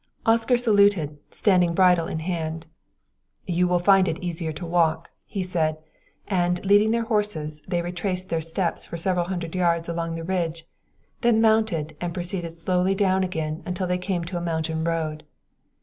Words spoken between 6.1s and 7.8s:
and, leading their horses,